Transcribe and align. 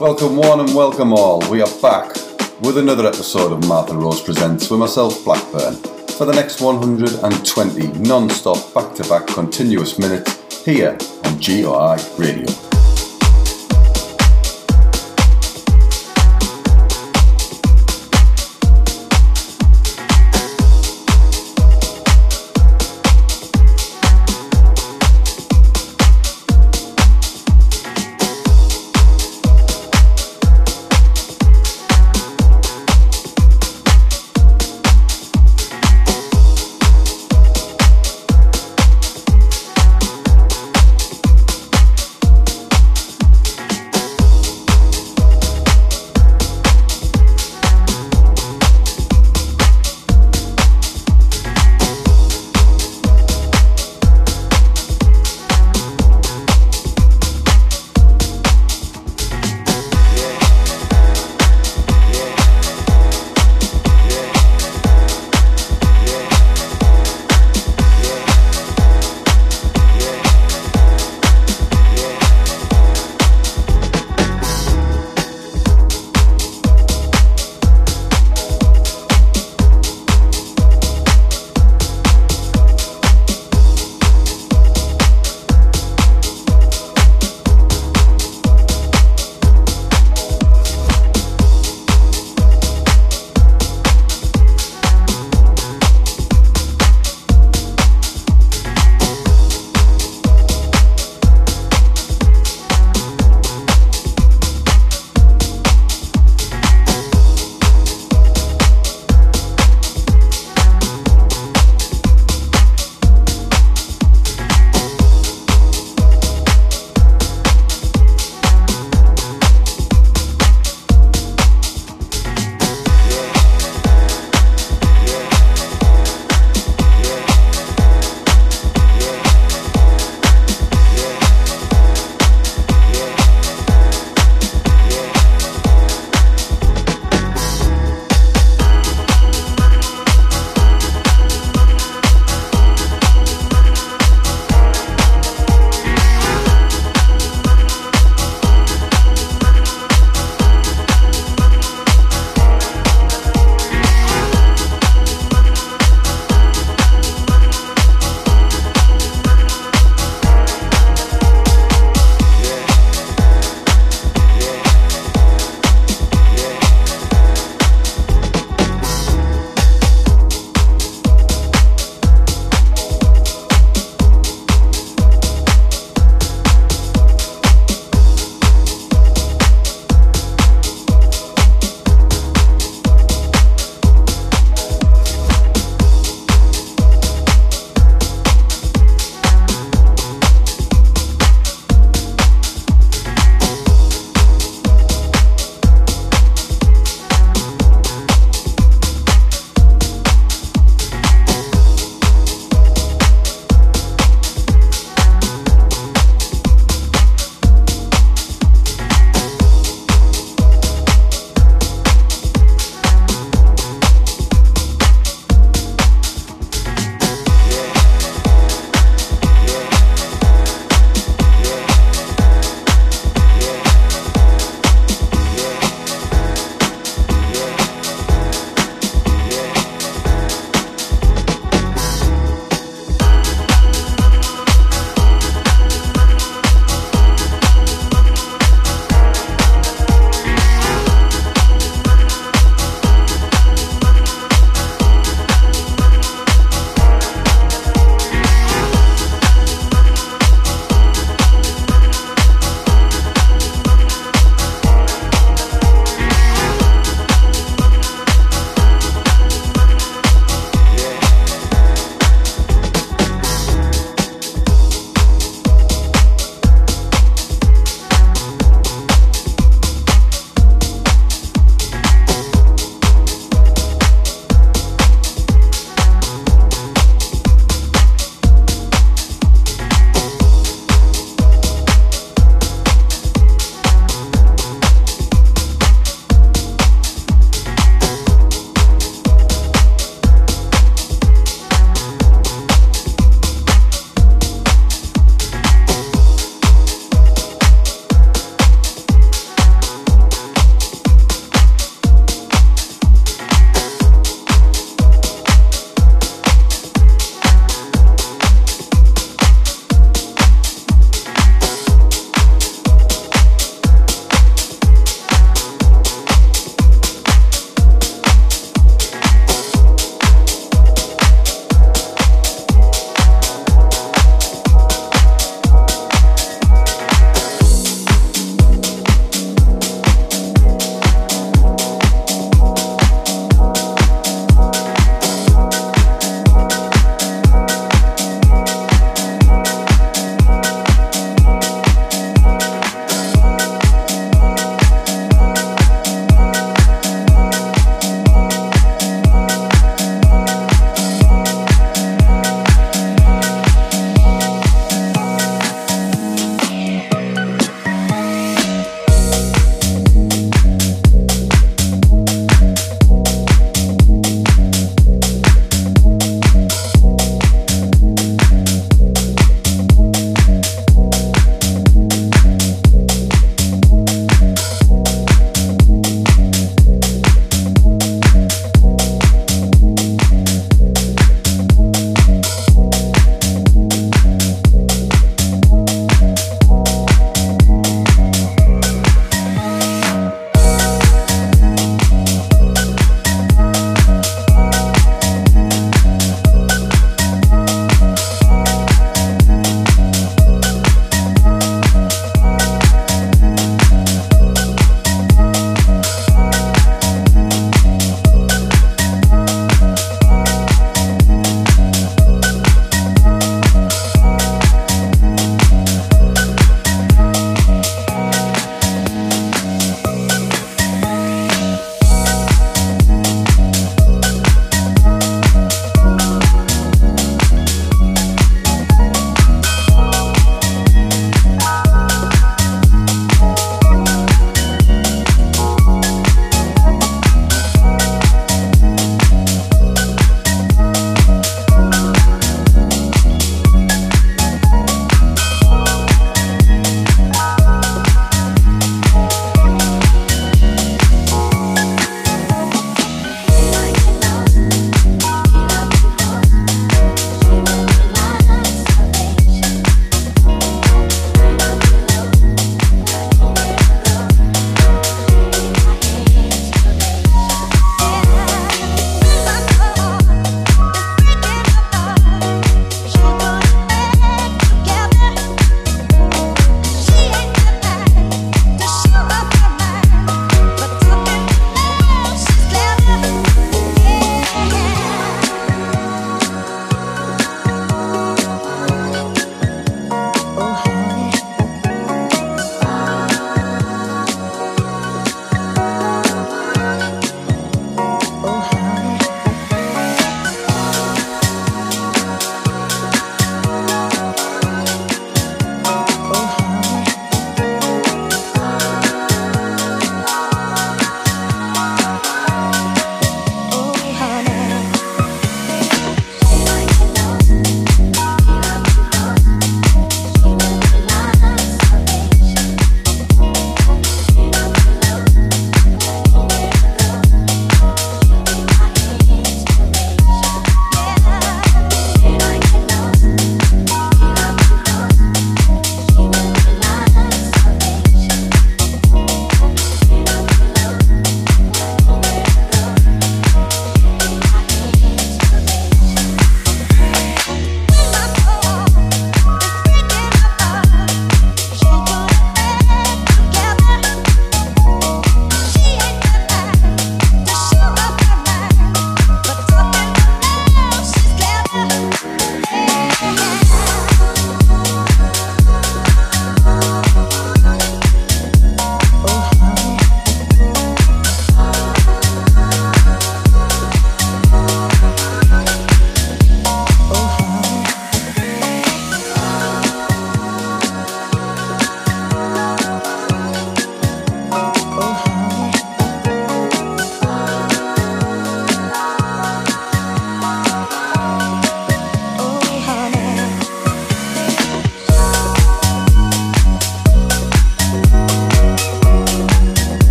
Welcome 0.00 0.36
one 0.36 0.60
and 0.60 0.72
welcome 0.76 1.12
all. 1.12 1.40
We 1.50 1.60
are 1.60 1.80
back 1.82 2.14
with 2.60 2.78
another 2.78 3.04
episode 3.04 3.50
of 3.50 3.66
Martha 3.66 3.96
Rose 3.96 4.22
Presents 4.22 4.70
with 4.70 4.78
myself, 4.78 5.24
Blackburn, 5.24 5.74
for 6.16 6.24
the 6.24 6.32
next 6.32 6.60
120 6.60 7.98
non-stop, 7.98 8.72
back-to-back, 8.72 9.26
continuous 9.26 9.98
minutes 9.98 10.64
here 10.64 10.96
on 11.24 11.40
GOI 11.40 11.96
Radio. 12.16 12.67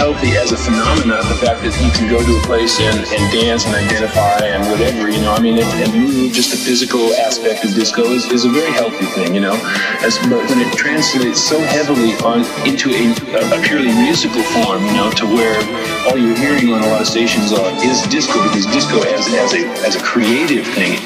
Being 0.00 0.14
unhealthy 0.14 0.36
as 0.36 0.52
a 0.52 0.56
phenomenon. 0.56 1.22
The 1.28 1.38
fact 1.44 1.62
that 1.62 1.74
you 1.82 1.90
can 1.92 2.08
go 2.08 2.18
to 2.18 2.32
a 2.38 2.42
place 2.42 2.80
and, 2.80 2.98
and 2.98 3.32
dance 3.32 3.66
and 3.66 3.74
identify 3.74 4.46
and 4.46 4.64
whatever, 4.70 5.10
you 5.10 5.20
know, 5.20 5.32
I 5.32 5.40
mean, 5.40 5.58
and, 5.58 5.68
and 5.82 5.92
move, 5.92 6.32
just 6.32 6.50
the 6.50 6.56
physical 6.56 7.12
aspect 7.14 7.64
of 7.64 7.74
disco 7.74 8.04
is, 8.12 8.24
is 8.30 8.44
a 8.44 8.48
very 8.48 8.72
healthy 8.72 9.06
thing, 9.06 9.34
you 9.34 9.40
know. 9.40 9.56
As, 10.02 10.18
but 10.28 10.42
when 10.48 10.60
it 10.60 10.72
translates 10.76 11.40
so 11.40 11.60
heavily 11.60 12.14
on 12.24 12.44
into 12.66 12.90
a, 12.90 13.12
a 13.12 13.62
purely 13.62 13.92
musical 13.92 14.42
form, 14.42 14.84
you 14.84 14.92
know, 14.92 15.10
to 15.12 15.26
where 15.26 15.58
all 16.08 16.16
you're 16.16 16.36
hearing 16.36 16.72
on 16.72 16.82
a 16.82 16.88
lot 16.88 17.00
of 17.00 17.06
stations 17.06 17.52
are, 17.52 17.72
is 17.84 18.02
disco 18.08 18.42
because 18.44 18.66
disco 18.66 19.02
as, 19.02 19.28
as 19.34 19.54
a 19.54 19.66
as 19.84 19.96
a 19.96 20.02
creative 20.02 20.66
thing 20.66 20.96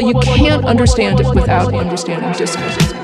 Well, 0.00 0.08
you 0.08 0.18
can't 0.20 0.64
understand 0.64 1.20
it 1.20 1.26
without 1.34 1.74
understanding 1.74 2.32
disco. 2.32 2.99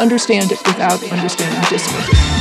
Understand 0.00 0.50
it 0.50 0.58
without 0.66 1.02
understanding 1.12 1.60
disco. 1.68 2.39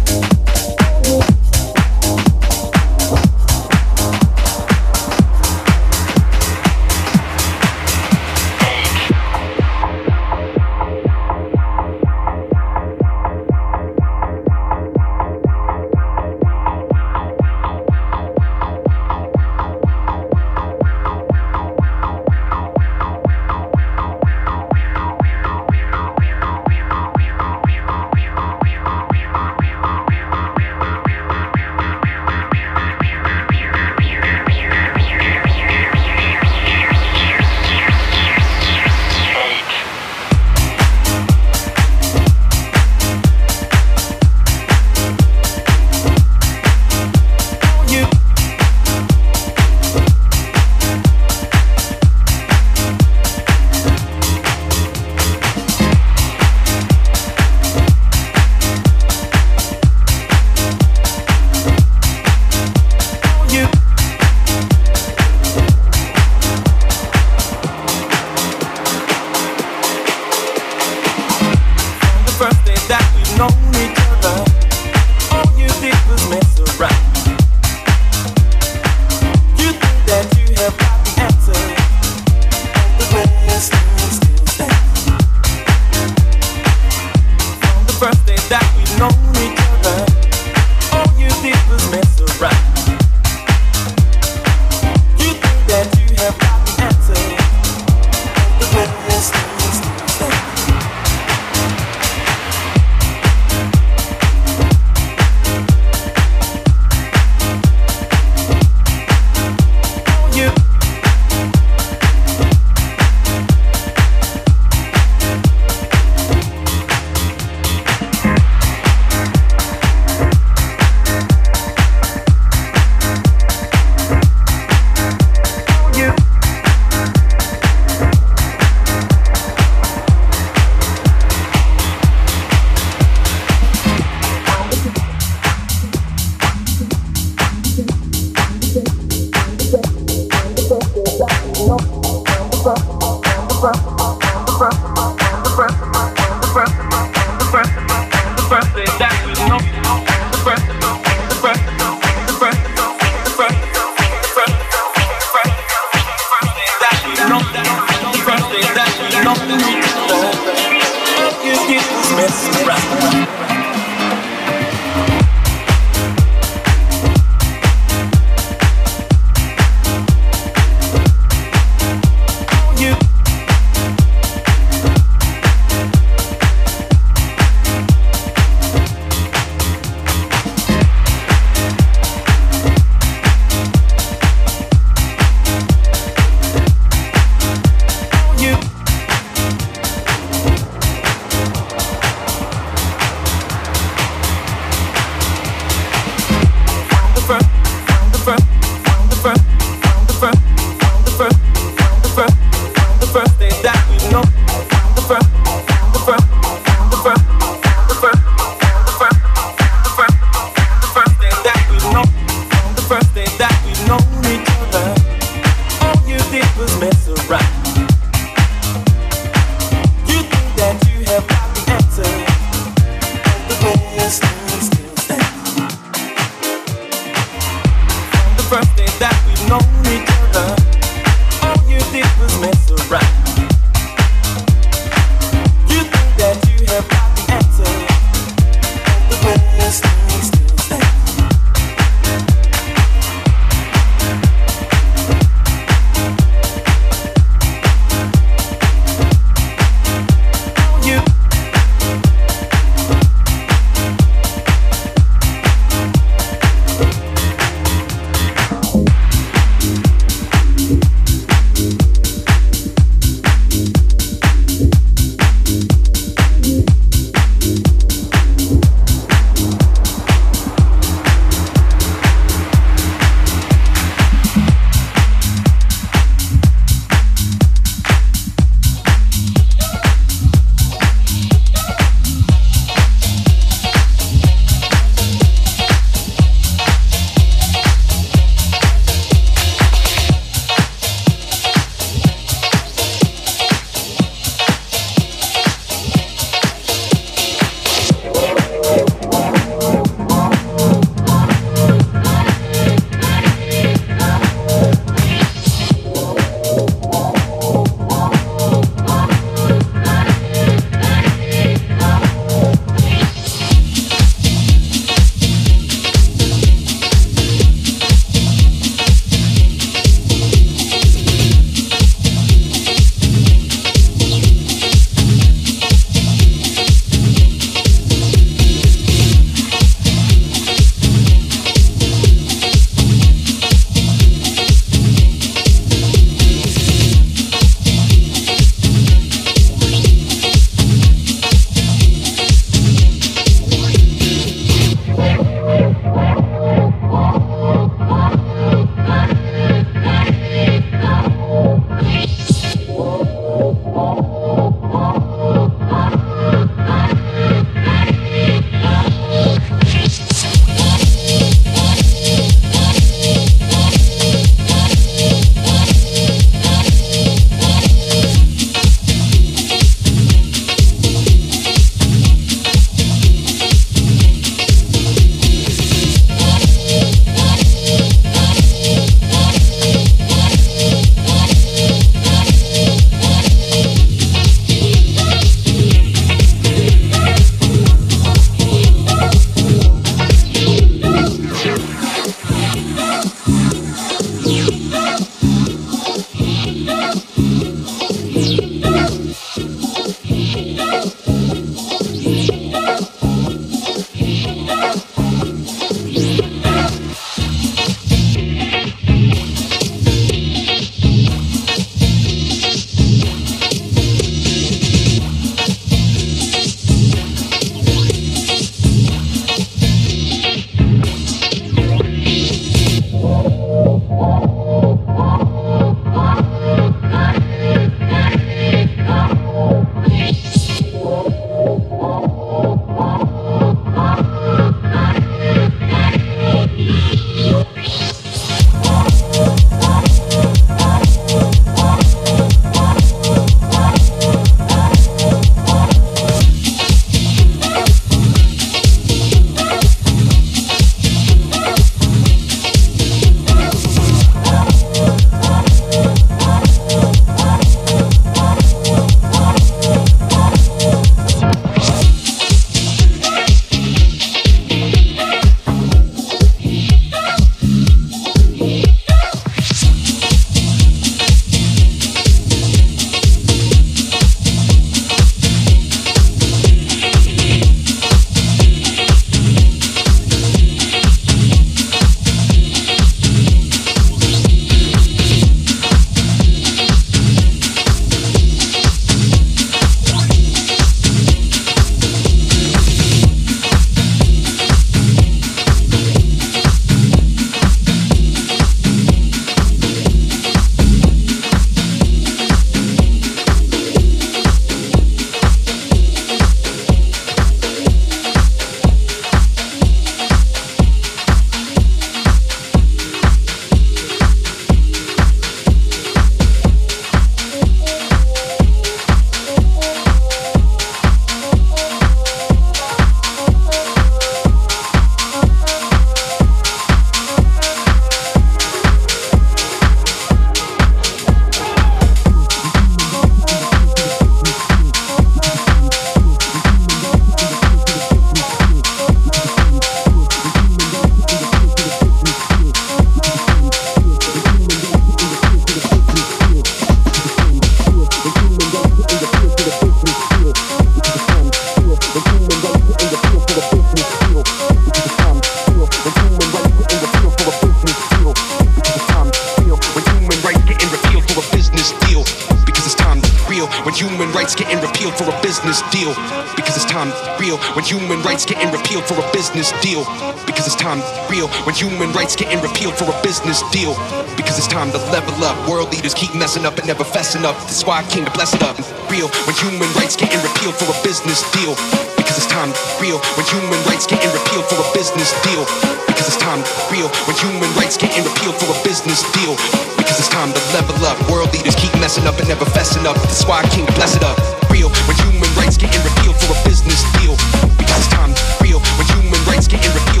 For 572.81 572.89
a 572.89 572.97
business 573.05 573.45
deal. 573.53 573.77
Because 574.17 574.41
it's 574.41 574.49
time 574.49 574.73
to 574.73 574.81
level 574.89 575.13
up. 575.21 575.37
World 575.45 575.69
leaders 575.69 575.93
keep 575.93 576.13
messing 576.17 576.45
up 576.49 576.57
and 576.57 576.65
never 576.65 576.83
fessing 576.83 577.21
up. 577.21 577.37
That's 577.45 577.61
why 577.61 577.81
I 577.81 577.85
came 577.85 578.05
to 578.05 578.13
bless 578.17 578.33
it 578.33 578.41
up. 578.41 578.57
Real 578.89 579.05
when 579.29 579.37
human 579.37 579.69
rights 579.77 579.93
getting 579.93 580.17
repealed 580.25 580.57
for 580.57 580.65
a 580.65 580.77
business 580.81 581.21
deal. 581.29 581.53
Because 581.93 582.17
it's 582.17 582.25
time 582.25 582.49
real 582.81 582.97
when 583.13 583.25
human 583.29 583.61
rights 583.69 583.85
getting 583.85 584.09
repealed 584.09 584.49
for 584.49 584.57
a 584.57 584.67
business 584.73 585.13
deal. 585.21 585.45
Because 585.85 586.09
it's 586.09 586.17
time 586.17 586.41
real 586.73 586.89
when 587.05 587.15
human 587.21 587.49
rights 587.53 587.77
getting 587.77 588.01
repealed 588.01 588.35
for 588.41 588.49
a 588.49 588.57
business 588.65 589.05
deal. 589.13 589.37
Because 589.77 590.01
it's 590.01 590.09
time 590.09 590.33
to 590.33 590.41
level 590.57 590.73
up. 590.89 590.97
World 591.05 591.29
leaders 591.37 591.53
keep 591.53 591.73
messing 591.77 592.09
up 592.09 592.17
and 592.17 592.27
never 592.27 592.49
fessing 592.49 592.85
up. 592.89 592.97
That's 593.05 593.25
why 593.29 593.45
I 593.45 593.47
came 593.53 593.69
to 593.69 593.75
bless 593.77 593.93
it 593.93 594.03
up. 594.03 594.17
Real 594.49 594.73
when 594.89 594.97
human 595.05 595.29
rights 595.37 595.55
getting 595.55 595.81
repealed 595.85 596.17
for 596.17 596.33
a 596.33 596.39
business 596.41 596.81
deal. 596.97 597.13
Because 597.61 597.77
it's 597.85 597.93
time 597.93 598.09
real 598.41 598.57
when 598.81 598.87
human 598.97 599.21
rights 599.29 599.45
getting 599.45 599.69
repealed 599.69 600.00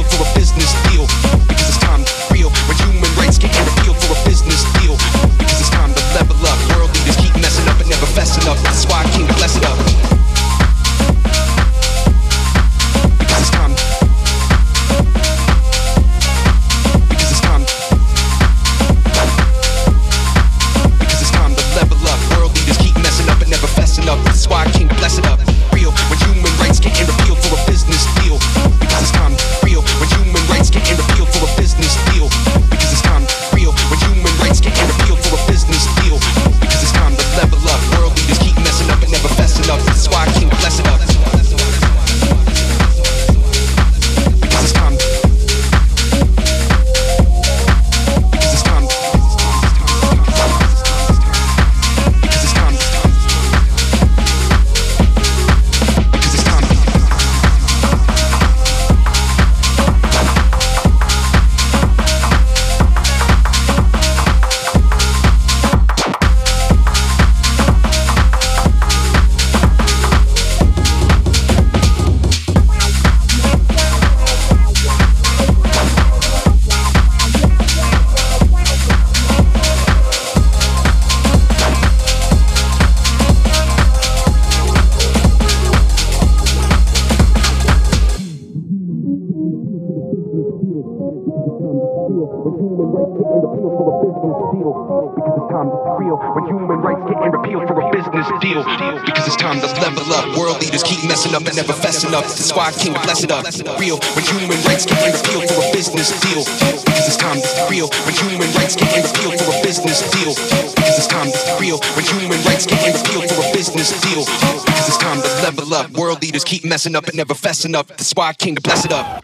up. 102.13 102.25
That's 102.25 102.53
why 102.53 102.67
I 102.69 102.71
came 102.71 102.93
to 102.93 103.01
bless 103.01 103.23
it 103.23 103.31
up. 103.31 103.45
Real 103.79 103.97
when 104.15 104.25
human 104.25 104.59
rights 104.67 104.85
getting 104.85 105.13
repealed 105.13 105.47
for 105.49 105.61
a 105.63 105.71
business 105.71 106.11
deal. 106.21 106.43
Because 106.43 107.07
it's 107.07 107.17
time 107.17 107.39
to 107.39 107.49
real 107.69 107.87
when 108.05 108.15
human 108.15 108.49
rights 108.55 108.75
getting 108.75 109.03
repealed 109.03 109.39
for 109.39 109.51
a 109.51 109.59
business 109.63 110.03
deal. 110.11 110.33
Because 110.35 110.97
it's 110.97 111.07
time 111.07 111.31
to 111.31 111.39
real 111.59 111.79
when 111.95 112.05
human 112.05 112.39
rights 112.45 112.65
getting 112.65 112.93
repealed 112.93 113.27
for 113.31 113.41
a 113.41 113.49
business 113.53 113.89
deal. 114.01 114.25
Because 114.25 114.87
it's 114.87 114.97
time 114.97 115.21
to 115.21 115.29
level 115.43 115.73
up. 115.73 115.91
World 115.91 116.21
leaders 116.21 116.43
keep 116.43 116.63
messing 116.65 116.95
up 116.95 117.07
and 117.07 117.15
never 117.15 117.33
fessing 117.33 117.75
up. 117.75 117.87
That's 117.87 118.13
why 118.13 118.29
I 118.29 118.33
came 118.33 118.55
to 118.55 118.61
bless 118.61 118.85
it 118.85 118.91
up. 118.91 119.20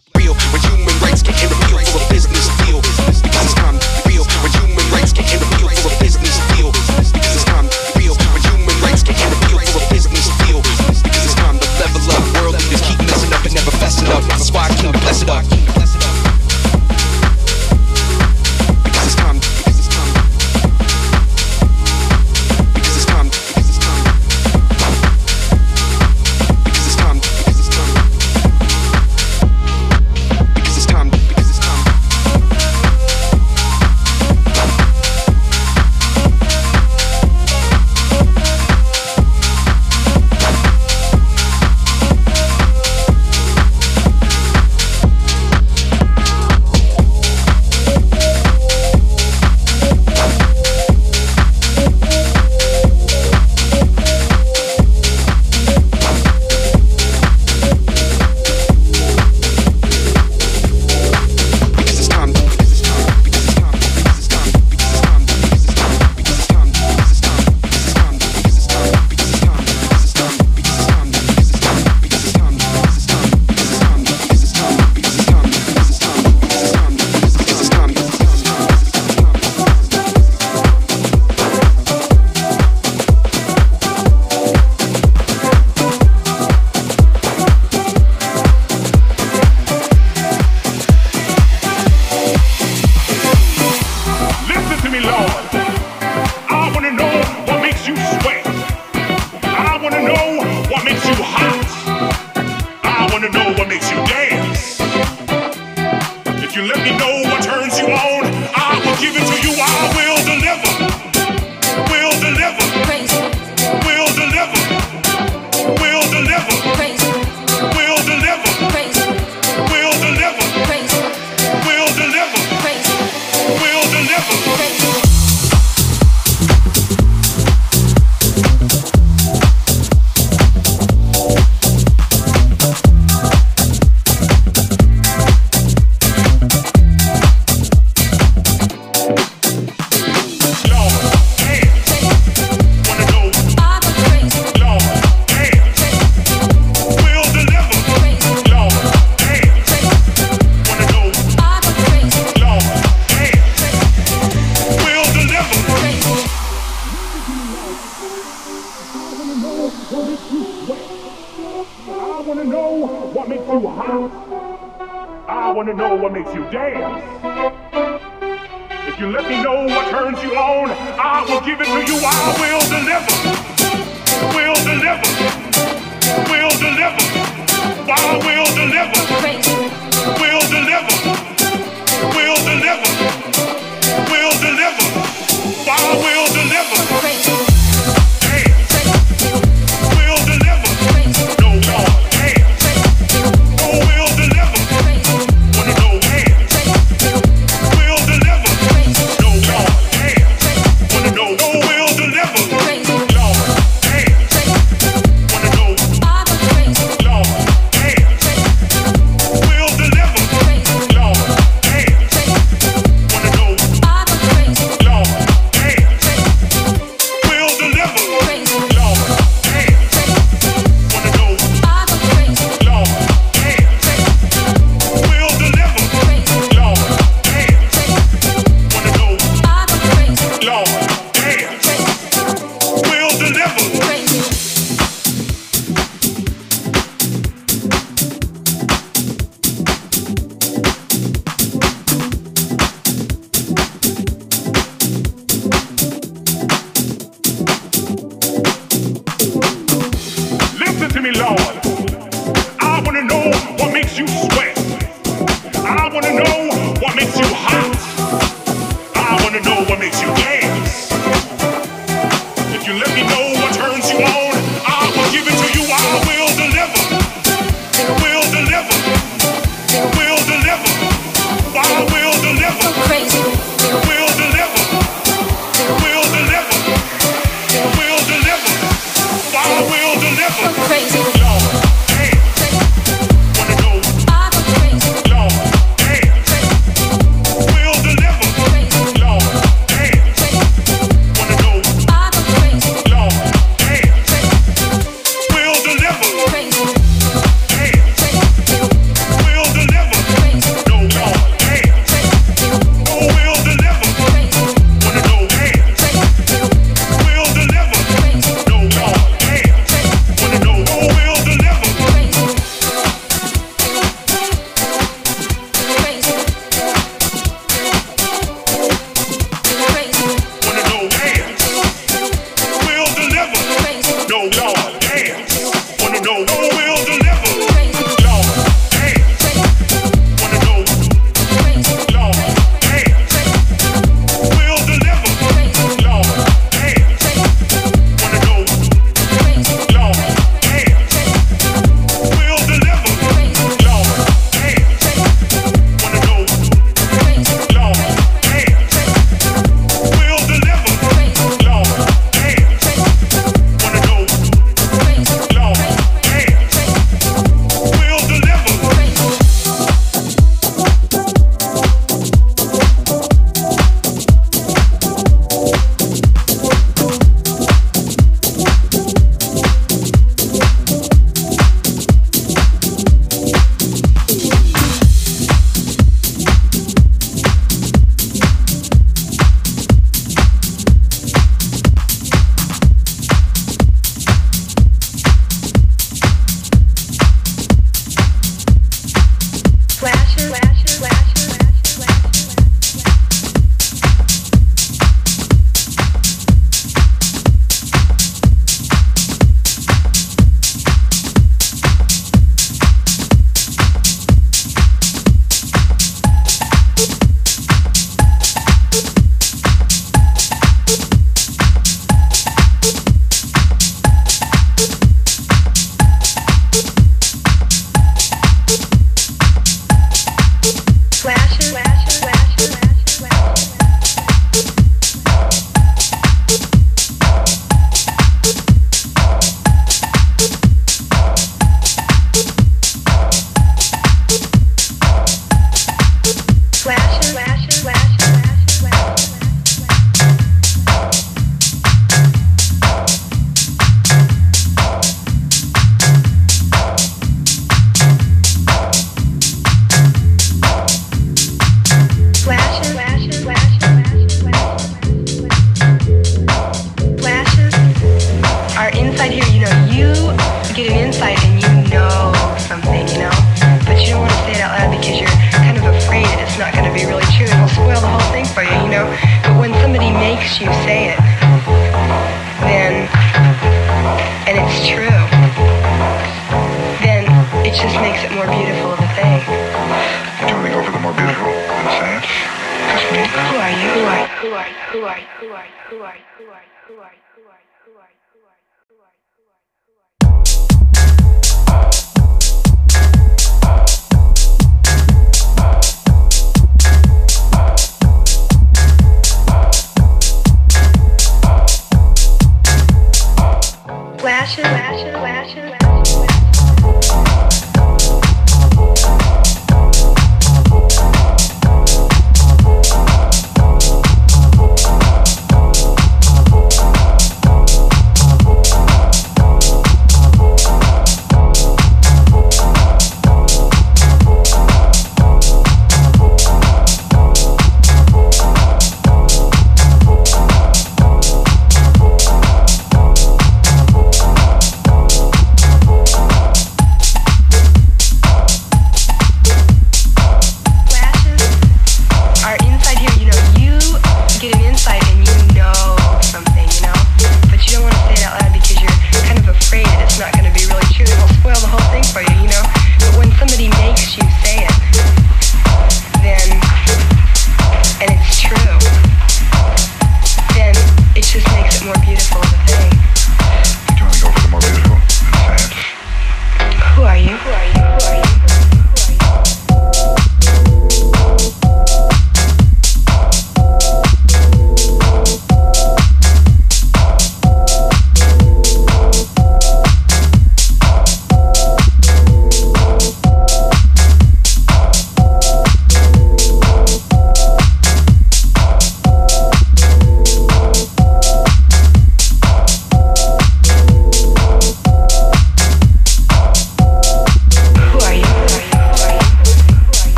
Are 486.88 486.96
you? 486.96 487.04
Who 487.16 487.24
are 487.30 487.44
you? 487.44 487.57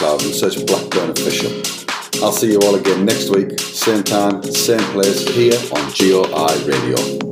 SoundCloud 0.00 0.24
and 0.24 0.34
search 0.34 0.66
Blackburn 0.66 1.10
Official. 1.10 2.24
I'll 2.24 2.32
see 2.32 2.52
you 2.52 2.58
all 2.60 2.74
again 2.74 3.04
next 3.04 3.28
week, 3.28 3.60
same 3.60 4.02
time, 4.02 4.42
same 4.42 4.80
place, 4.92 5.28
here 5.28 5.58
on 5.72 5.92
GOI 5.92 6.66
Radio. 6.66 7.29